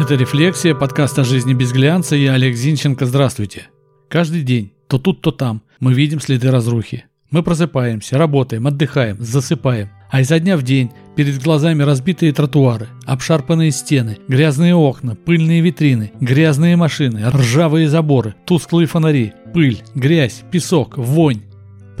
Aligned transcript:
Это 0.00 0.14
«Рефлексия», 0.14 0.74
подкаст 0.74 1.18
о 1.18 1.24
жизни 1.24 1.52
без 1.52 1.72
глянца. 1.72 2.16
Я 2.16 2.32
Олег 2.32 2.56
Зинченко. 2.56 3.04
Здравствуйте. 3.04 3.68
Каждый 4.08 4.42
день, 4.42 4.72
то 4.88 4.98
тут, 4.98 5.20
то 5.20 5.30
там, 5.30 5.60
мы 5.78 5.92
видим 5.92 6.20
следы 6.20 6.50
разрухи. 6.50 7.04
Мы 7.30 7.42
просыпаемся, 7.42 8.16
работаем, 8.16 8.66
отдыхаем, 8.66 9.18
засыпаем. 9.20 9.90
А 10.10 10.22
изо 10.22 10.40
дня 10.40 10.56
в 10.56 10.62
день 10.62 10.90
перед 11.16 11.42
глазами 11.42 11.82
разбитые 11.82 12.32
тротуары, 12.32 12.88
обшарпанные 13.04 13.70
стены, 13.72 14.16
грязные 14.26 14.74
окна, 14.74 15.14
пыльные 15.14 15.60
витрины, 15.60 16.12
грязные 16.18 16.76
машины, 16.76 17.28
ржавые 17.30 17.88
заборы, 17.88 18.34
тусклые 18.46 18.86
фонари, 18.86 19.34
пыль, 19.52 19.82
грязь, 19.94 20.42
песок, 20.50 20.96
вонь. 20.96 21.42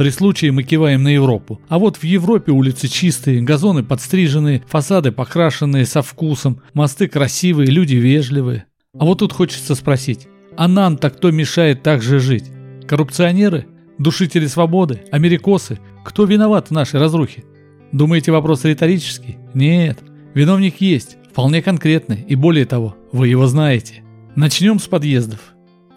При 0.00 0.08
случае 0.08 0.50
мы 0.50 0.62
киваем 0.62 1.02
на 1.02 1.08
Европу. 1.08 1.60
А 1.68 1.78
вот 1.78 1.98
в 1.98 2.04
Европе 2.04 2.52
улицы 2.52 2.88
чистые, 2.88 3.42
газоны 3.42 3.82
подстриженные, 3.82 4.62
фасады 4.66 5.12
покрашенные 5.12 5.84
со 5.84 6.00
вкусом, 6.00 6.62
мосты 6.72 7.06
красивые, 7.06 7.66
люди 7.66 7.96
вежливые. 7.96 8.64
А 8.98 9.04
вот 9.04 9.18
тут 9.18 9.34
хочется 9.34 9.74
спросить, 9.74 10.26
а 10.56 10.68
нам-то 10.68 11.10
кто 11.10 11.30
мешает 11.30 11.82
так 11.82 12.00
же 12.00 12.18
жить? 12.18 12.46
Коррупционеры? 12.88 13.66
Душители 13.98 14.46
свободы? 14.46 15.02
Америкосы? 15.12 15.78
Кто 16.02 16.24
виноват 16.24 16.68
в 16.68 16.70
нашей 16.70 16.98
разрухе? 16.98 17.44
Думаете, 17.92 18.32
вопрос 18.32 18.64
риторический? 18.64 19.36
Нет. 19.52 19.98
Виновник 20.32 20.80
есть, 20.80 21.18
вполне 21.30 21.60
конкретный, 21.60 22.24
и 22.26 22.36
более 22.36 22.64
того, 22.64 22.96
вы 23.12 23.28
его 23.28 23.46
знаете. 23.46 24.02
Начнем 24.34 24.78
с 24.78 24.86
подъездов. 24.86 25.52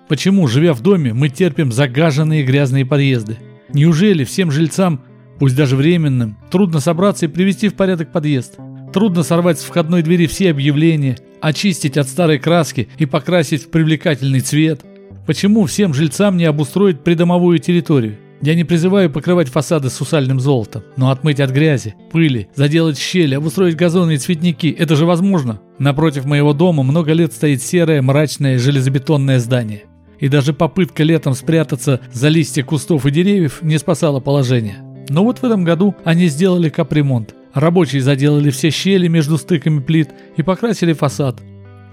Почему, 0.09 0.45
живя 0.49 0.73
в 0.73 0.81
доме, 0.81 1.13
мы 1.13 1.29
терпим 1.29 1.71
загаженные 1.71 2.43
грязные 2.43 2.85
подъезды? 2.85 3.37
Неужели 3.73 4.23
всем 4.23 4.51
жильцам, 4.51 5.01
пусть 5.39 5.55
даже 5.55 5.75
временным, 5.75 6.37
трудно 6.51 6.79
собраться 6.79 7.25
и 7.25 7.29
привести 7.29 7.69
в 7.69 7.73
порядок 7.73 8.11
подъезд? 8.11 8.57
Трудно 8.93 9.23
сорвать 9.23 9.59
с 9.59 9.63
входной 9.63 10.03
двери 10.03 10.27
все 10.27 10.51
объявления, 10.51 11.17
очистить 11.41 11.97
от 11.97 12.07
старой 12.07 12.37
краски 12.37 12.87
и 12.99 13.07
покрасить 13.07 13.63
в 13.63 13.69
привлекательный 13.71 14.41
цвет? 14.41 14.81
Почему 15.25 15.65
всем 15.65 15.93
жильцам 15.93 16.37
не 16.37 16.45
обустроить 16.45 17.03
придомовую 17.03 17.57
территорию? 17.57 18.17
Я 18.43 18.53
не 18.55 18.63
призываю 18.63 19.09
покрывать 19.09 19.47
фасады 19.47 19.89
сусальным 19.89 20.39
золотом, 20.39 20.83
но 20.97 21.09
отмыть 21.09 21.39
от 21.39 21.49
грязи, 21.49 21.95
пыли, 22.11 22.49
заделать 22.53 22.99
щели, 22.99 23.35
обустроить 23.35 23.77
газоны 23.77 24.15
и 24.15 24.17
цветники– 24.17 24.67
это 24.77 24.95
же 24.95 25.05
возможно. 25.05 25.61
Напротив 25.79 26.25
моего 26.25 26.53
дома 26.53 26.83
много 26.83 27.13
лет 27.13 27.33
стоит 27.33 27.63
серое, 27.63 28.01
мрачное 28.01 28.59
железобетонное 28.59 29.39
здание 29.39 29.85
и 30.19 30.27
даже 30.27 30.53
попытка 30.53 31.03
летом 31.03 31.33
спрятаться 31.33 32.01
за 32.11 32.29
листья 32.29 32.63
кустов 32.63 33.05
и 33.05 33.11
деревьев 33.11 33.61
не 33.61 33.77
спасала 33.77 34.19
положение. 34.19 34.77
Но 35.09 35.23
вот 35.23 35.39
в 35.39 35.43
этом 35.43 35.63
году 35.63 35.95
они 36.03 36.27
сделали 36.27 36.69
капремонт. 36.69 37.35
Рабочие 37.53 38.01
заделали 38.01 38.49
все 38.49 38.69
щели 38.69 39.07
между 39.07 39.37
стыками 39.37 39.79
плит 39.79 40.09
и 40.37 40.43
покрасили 40.43 40.93
фасад. 40.93 41.41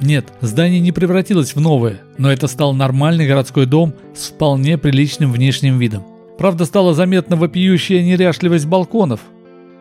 Нет, 0.01 0.33
здание 0.41 0.81
не 0.81 0.93
превратилось 0.93 1.55
в 1.55 1.61
новое, 1.61 2.01
но 2.17 2.33
это 2.33 2.47
стал 2.47 2.73
нормальный 2.73 3.27
городской 3.27 3.67
дом 3.67 3.95
с 4.15 4.29
вполне 4.29 4.79
приличным 4.79 5.31
внешним 5.31 5.79
видом. 5.79 6.05
Правда, 6.39 6.65
стала 6.65 6.95
заметна 6.95 7.37
вопиющая 7.37 8.03
неряшливость 8.03 8.65
балконов. 8.65 9.21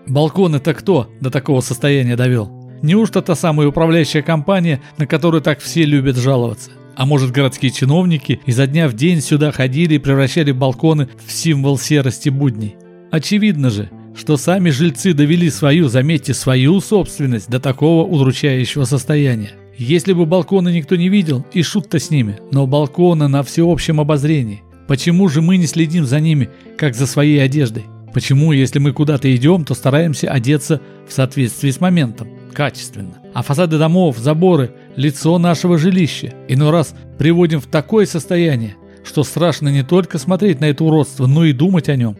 Балконы-то 0.08 0.74
кто 0.74 1.10
до 1.22 1.32
такого 1.32 1.62
состояния 1.62 2.18
довел? 2.18 2.52
Неужто 2.82 3.22
та 3.22 3.36
самая 3.36 3.68
управляющая 3.70 4.22
компания, 4.22 4.82
на 4.98 5.08
которую 5.08 5.42
так 5.42 5.60
все 5.60 5.84
любят 5.84 6.18
жаловаться? 6.18 6.72
А 7.00 7.06
может 7.06 7.32
городские 7.32 7.72
чиновники 7.72 8.42
изо 8.46 8.68
дня 8.68 8.90
в 8.90 8.94
день 8.94 9.22
сюда 9.22 9.54
ходили 9.54 9.94
и 9.94 10.00
превращали 10.00 10.52
балконы 10.52 11.08
в 11.26 11.32
символ 11.32 11.78
серости 11.78 12.28
будней? 12.28 12.76
Очевидно 13.10 13.70
же, 13.70 13.90
что 14.18 14.36
сами 14.36 14.70
жильцы 14.70 15.14
довели 15.14 15.50
свою, 15.50 15.88
заметьте, 15.88 16.34
свою 16.34 16.82
собственность 16.82 17.50
до 17.50 17.62
такого 17.62 18.06
удручающего 18.06 18.84
состояния. 18.84 19.52
Если 19.78 20.12
бы 20.12 20.26
балконы 20.26 20.74
никто 20.74 20.98
не 20.98 21.08
видел, 21.08 21.46
и 21.54 21.64
шут-то 21.64 22.00
с 22.00 22.10
ними, 22.10 22.38
но 22.52 22.68
балконы 22.68 23.30
на 23.30 23.44
всеобщем 23.44 24.02
обозрении. 24.02 24.64
Почему 24.86 25.30
же 25.30 25.42
мы 25.42 25.56
не 25.56 25.68
следим 25.68 26.06
за 26.06 26.20
ними, 26.20 26.50
как 26.78 26.96
за 26.96 27.08
своей 27.08 27.42
одеждой? 27.42 27.86
Почему, 28.14 28.52
если 28.52 28.80
мы 28.80 28.92
куда-то 28.92 29.34
идем, 29.34 29.64
то 29.64 29.74
стараемся 29.74 30.30
одеться 30.30 30.82
в 31.08 31.14
соответствии 31.14 31.72
с 31.72 31.80
моментом, 31.80 32.28
качественно? 32.52 33.20
А 33.34 33.42
фасады 33.42 33.78
домов, 33.78 34.18
заборы, 34.18 34.72
лицо 35.00 35.38
нашего 35.38 35.78
жилища 35.78 36.34
иной 36.50 36.72
раз 36.72 36.94
приводим 37.18 37.62
в 37.62 37.68
такое 37.68 38.06
состояние, 38.06 38.76
что 39.06 39.24
страшно 39.24 39.70
не 39.70 39.82
только 39.82 40.18
смотреть 40.18 40.60
на 40.60 40.66
это 40.66 40.84
уродство, 40.84 41.26
но 41.26 41.46
и 41.46 41.54
думать 41.54 41.88
о 41.88 41.96
нем. 41.96 42.18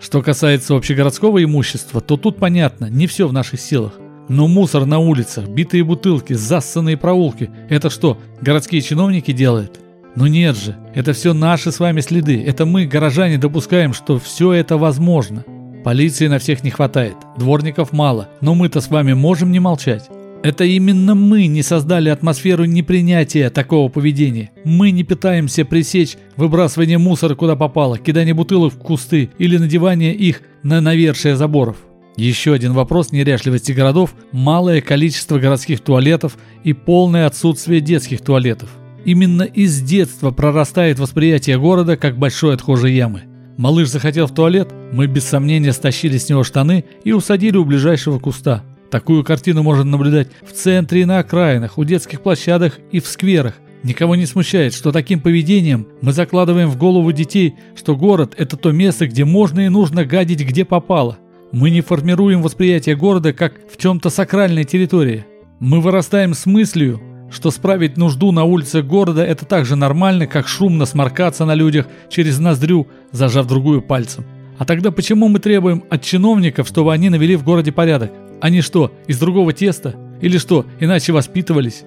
Что 0.00 0.20
касается 0.20 0.76
общегородского 0.76 1.42
имущества, 1.42 2.02
то 2.02 2.18
тут 2.18 2.36
понятно, 2.36 2.90
не 2.90 3.06
все 3.06 3.26
в 3.26 3.32
наших 3.32 3.58
силах. 3.58 3.94
Но 4.28 4.48
мусор 4.48 4.84
на 4.84 4.98
улицах, 4.98 5.48
битые 5.48 5.82
бутылки, 5.82 6.34
зассанные 6.34 6.98
проулки– 6.98 7.50
это 7.70 7.88
что, 7.88 8.18
городские 8.42 8.82
чиновники 8.82 9.32
делают? 9.32 9.80
Ну 10.14 10.26
нет 10.26 10.58
же, 10.58 10.76
это 10.94 11.14
все 11.14 11.32
наши 11.32 11.72
с 11.72 11.80
вами 11.80 12.02
следы. 12.02 12.44
Это 12.44 12.66
мы, 12.66 12.84
горожане, 12.84 13.38
допускаем, 13.38 13.94
что 13.94 14.18
все 14.18 14.52
это 14.52 14.76
возможно. 14.76 15.42
Полиции 15.84 16.26
на 16.26 16.38
всех 16.38 16.62
не 16.64 16.70
хватает, 16.70 17.16
дворников 17.38 17.92
мало, 17.92 18.28
но 18.42 18.54
мы-то 18.54 18.82
с 18.82 18.90
вами 18.90 19.14
можем 19.14 19.50
не 19.52 19.58
молчать. 19.58 20.10
Это 20.42 20.64
именно 20.64 21.14
мы 21.14 21.46
не 21.48 21.62
создали 21.62 22.08
атмосферу 22.08 22.64
непринятия 22.64 23.50
такого 23.50 23.90
поведения. 23.90 24.50
Мы 24.64 24.90
не 24.90 25.04
пытаемся 25.04 25.66
пресечь 25.66 26.16
выбрасывание 26.36 26.96
мусора 26.96 27.34
куда 27.34 27.56
попало, 27.56 27.98
кидание 27.98 28.32
бутылок 28.32 28.72
в 28.72 28.78
кусты 28.78 29.28
или 29.38 29.58
надевание 29.58 30.14
их 30.14 30.40
на 30.62 30.80
навершие 30.80 31.36
заборов. 31.36 31.76
Еще 32.16 32.54
один 32.54 32.72
вопрос 32.72 33.12
неряшливости 33.12 33.72
городов– 33.72 34.14
малое 34.32 34.80
количество 34.80 35.38
городских 35.38 35.80
туалетов 35.80 36.38
и 36.64 36.72
полное 36.72 37.26
отсутствие 37.26 37.82
детских 37.82 38.22
туалетов. 38.22 38.70
Именно 39.04 39.42
из 39.42 39.80
детства 39.82 40.30
прорастает 40.30 40.98
восприятие 40.98 41.58
города 41.58 41.98
как 41.98 42.18
большой 42.18 42.54
отхожей 42.54 42.94
ямы. 42.94 43.24
Малыш 43.58 43.88
захотел 43.88 44.26
в 44.26 44.34
туалет, 44.34 44.72
мы 44.92 45.06
без 45.06 45.24
сомнения 45.24 45.72
стащили 45.72 46.16
с 46.16 46.30
него 46.30 46.44
штаны 46.44 46.84
и 47.04 47.12
усадили 47.12 47.58
у 47.58 47.64
ближайшего 47.66 48.18
куста. 48.18 48.64
Такую 48.90 49.22
картину 49.22 49.62
можно 49.62 49.84
наблюдать 49.84 50.28
в 50.42 50.52
центре 50.52 51.02
и 51.02 51.04
на 51.04 51.20
окраинах, 51.20 51.78
у 51.78 51.84
детских 51.84 52.22
площадок 52.22 52.80
и 52.90 52.98
в 52.98 53.06
скверах. 53.06 53.54
Никого 53.84 54.16
не 54.16 54.26
смущает, 54.26 54.74
что 54.74 54.92
таким 54.92 55.20
поведением 55.20 55.86
мы 56.02 56.12
закладываем 56.12 56.68
в 56.68 56.76
голову 56.76 57.12
детей, 57.12 57.54
что 57.76 57.96
город– 57.96 58.34
это 58.36 58.56
то 58.56 58.72
место, 58.72 59.06
где 59.06 59.24
можно 59.24 59.60
и 59.60 59.68
нужно 59.68 60.04
гадить 60.04 60.44
где 60.44 60.64
попало. 60.64 61.18
Мы 61.52 61.70
не 61.70 61.80
формируем 61.80 62.42
восприятие 62.42 62.96
города 62.96 63.32
как 63.32 63.54
в 63.72 63.76
чем-то 63.78 64.10
сакральной 64.10 64.64
территории. 64.64 65.24
Мы 65.60 65.80
вырастаем 65.80 66.34
с 66.34 66.44
мыслью, 66.44 67.00
что 67.30 67.50
справить 67.50 67.96
нужду 67.96 68.32
на 68.32 68.44
улице 68.44 68.82
города– 68.82 69.24
это 69.26 69.46
так 69.46 69.66
же 69.66 69.76
нормально, 69.76 70.26
как 70.26 70.48
шумно 70.48 70.84
сморкаться 70.84 71.44
на 71.44 71.54
людях 71.54 71.86
через 72.08 72.38
ноздрю, 72.40 72.88
зажав 73.12 73.46
другую 73.46 73.82
пальцем. 73.82 74.24
А 74.58 74.64
тогда 74.64 74.90
почему 74.90 75.28
мы 75.28 75.38
требуем 75.38 75.84
от 75.88 76.02
чиновников, 76.02 76.68
чтобы 76.68 76.92
они 76.92 77.08
навели 77.08 77.36
в 77.36 77.44
городе 77.44 77.72
порядок? 77.72 78.10
Они 78.40 78.60
что, 78.60 78.92
из 79.06 79.18
другого 79.18 79.52
теста? 79.52 79.94
Или 80.20 80.38
что, 80.38 80.66
иначе 80.80 81.12
воспитывались? 81.12 81.84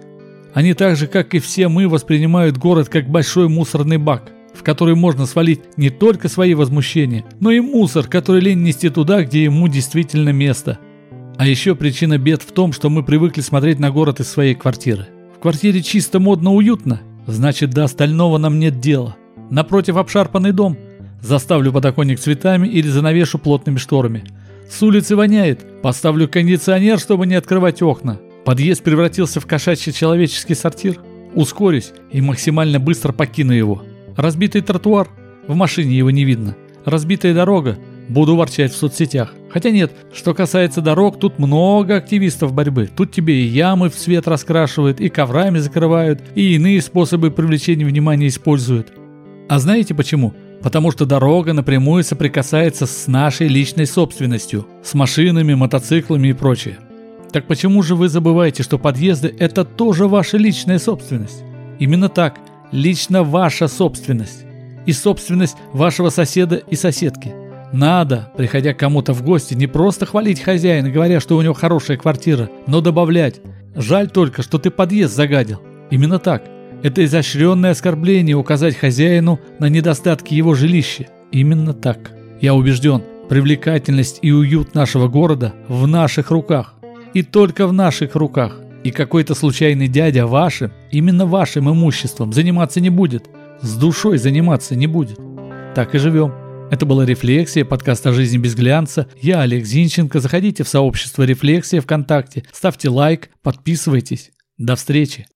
Они 0.53 0.74
так 0.74 0.96
же, 0.96 1.08
как 1.08 1.34
и 1.34 1.40
все 1.40 1.68
мы, 1.68 1.88
воспринимают 1.88 2.58
город 2.58 2.90
как 2.90 3.09
большой 3.09 3.50
мусорный 3.50 3.97
бак, 3.97 4.31
в 4.53 4.64
который 4.64 4.96
можно 4.96 5.25
свалить 5.25 5.62
не 5.78 5.90
только 5.90 6.30
свои 6.30 6.53
возмущения, 6.53 7.25
но 7.40 7.52
и 7.52 7.59
мусор, 7.59 8.08
который 8.08 8.41
лень 8.41 8.62
нести 8.62 8.90
туда, 8.90 9.24
где 9.24 9.44
ему 9.44 9.68
действительно 9.68 10.30
место. 10.30 10.78
А 11.38 11.47
еще 11.47 11.75
причина 11.75 12.18
бед 12.18 12.44
в 12.44 12.52
том, 12.52 12.74
что 12.74 12.90
мы 12.90 13.03
привыкли 13.03 13.41
смотреть 13.41 13.80
на 13.80 13.90
город 13.90 14.20
из 14.20 14.30
своей 14.30 14.53
квартиры 14.53 15.08
квартире 15.44 15.81
чисто, 15.81 16.22
модно, 16.22 16.53
уютно, 16.53 17.02
значит 17.28 17.72
до 17.72 17.84
остального 17.84 18.38
нам 18.38 18.59
нет 18.59 18.80
дела. 18.80 19.18
Напротив 19.50 19.97
обшарпанный 19.97 20.53
дом. 20.53 20.78
Заставлю 21.22 21.74
подоконник 21.74 22.18
цветами 22.18 22.66
или 22.66 22.88
занавешу 22.88 23.40
плотными 23.40 23.75
шторами. 23.75 24.24
С 24.73 24.81
улицы 24.81 25.16
воняет. 25.16 25.84
Поставлю 25.84 26.28
кондиционер, 26.28 26.97
чтобы 26.97 27.28
не 27.28 27.35
открывать 27.35 27.84
окна. 27.84 28.19
Подъезд 28.44 28.81
превратился 28.81 29.40
в 29.40 29.46
кошачий 29.46 29.93
человеческий 29.93 30.55
сортир. 30.55 30.97
Ускорюсь 31.35 31.91
и 32.11 32.22
максимально 32.22 32.79
быстро 32.79 33.14
покину 33.14 33.53
его. 33.53 33.84
Разбитый 34.17 34.61
тротуар. 34.61 35.09
В 35.47 35.53
машине 35.53 35.96
его 35.96 36.09
не 36.09 36.23
видно. 36.23 36.55
Разбитая 36.85 37.35
дорога. 37.35 37.78
Буду 38.09 38.35
ворчать 38.35 38.73
в 38.73 38.75
соцсетях. 38.75 39.35
Хотя 39.52 39.70
нет, 39.70 39.91
что 40.11 40.34
касается 40.34 40.81
дорог, 40.81 41.20
тут 41.20 41.37
много 41.37 41.97
активистов 41.97 42.52
борьбы. 42.52 42.90
Тут 42.97 43.11
тебе 43.11 43.43
и 43.43 43.47
ямы 43.47 43.91
в 43.91 43.96
цвет 43.96 44.28
раскрашивают, 44.28 44.99
и 44.99 45.08
коврами 45.08 45.59
закрывают, 45.59 46.20
и 46.34 46.55
иные 46.55 46.81
способы 46.81 47.29
привлечения 47.29 47.85
внимания 47.85 48.28
используют. 48.28 48.91
А 49.47 49.59
знаете 49.59 49.93
почему? 49.93 50.34
Потому 50.63 50.91
что 50.91 51.05
дорога 51.05 51.53
напрямую 51.53 52.03
соприкасается 52.03 52.85
с 52.85 53.07
нашей 53.07 53.47
личной 53.47 53.85
собственностью, 53.85 54.65
с 54.83 54.93
машинами, 54.93 55.53
мотоциклами 55.53 56.29
и 56.29 56.33
прочее. 56.33 56.77
Так 57.31 57.45
почему 57.47 57.83
же 57.83 57.95
вы 57.95 58.09
забываете, 58.09 58.63
что 58.63 58.79
подъезды– 58.79 59.33
это 59.39 59.65
тоже 59.65 60.07
ваша 60.07 60.37
личная 60.37 60.79
собственность? 60.79 61.43
Именно 61.79 62.09
так, 62.09 62.39
лично 62.71 63.23
ваша 63.23 63.67
собственность. 63.67 64.45
И 64.85 64.93
собственность 64.93 65.57
вашего 65.73 66.09
соседа 66.09 66.55
и 66.55 66.75
соседки– 66.75 67.33
Надо, 67.73 68.29
приходя 68.37 68.75
к 68.75 68.77
кому-то 68.77 69.13
в 69.13 69.23
гости, 69.23 69.55
не 69.55 69.65
просто 69.65 70.05
хвалить 70.05 70.39
хозяина, 70.39 70.91
говоря, 70.91 71.19
что 71.19 71.35
у 71.35 71.41
него 71.41 71.55
хорошая 71.55 71.97
квартира, 71.97 72.47
но 72.67 72.81
добавлять 72.81 73.41
«Жаль 73.75 74.11
только, 74.11 74.43
что 74.43 74.59
ты 74.59 74.69
подъезд 74.69 75.15
загадил». 75.15 75.59
Именно 75.89 76.19
так. 76.19 76.43
Это 76.84 77.06
изощренное 77.06 77.72
оскорбление 77.72 78.35
указать 78.35 78.76
хозяину 78.76 79.40
на 79.58 79.70
недостатки 79.70 80.34
его 80.34 80.53
жилища. 80.53 81.08
Именно 81.32 81.74
так. 81.74 82.12
Я 82.41 82.53
убежден, 82.56 83.02
привлекательность 83.30 84.20
и 84.22 84.34
уют 84.34 84.76
нашего 84.76 85.08
города 85.08 85.53
в 85.70 85.88
наших 85.88 86.30
руках. 86.30 86.76
И 87.14 87.24
только 87.24 87.68
в 87.68 87.74
наших 87.74 88.16
руках. 88.16 88.59
И 88.84 88.91
какой-то 88.91 89.34
случайный 89.34 89.88
дядя 89.88 90.28
вашим, 90.28 90.74
именно 90.91 91.26
вашим 91.26 91.72
имуществом 91.72 92.34
заниматься 92.34 92.82
не 92.82 92.90
будет. 92.90 93.30
С 93.62 93.78
душой 93.78 94.18
заниматься 94.18 94.76
не 94.76 94.88
будет. 94.88 95.18
Так 95.76 95.96
и 95.96 96.00
живем. 96.00 96.34
Это 96.70 96.85
была 96.85 97.06
«Рефлексия», 97.06 97.64
подкаст 97.64 98.06
о 98.08 98.12
жизни 98.12 98.38
без 98.38 98.56
глянца. 98.56 99.08
Я 99.22 99.40
Олег 99.40 99.64
Зинченко. 99.64 100.20
Заходите 100.20 100.66
в 100.66 100.68
сообщество 100.68 101.24
«Рефлексия» 101.24 101.80
ВКонтакте, 101.80 102.44
ставьте 102.52 102.90
лайк, 102.90 103.30
подписывайтесь. 103.41 104.32
До 104.58 104.76
встречи. 104.76 105.28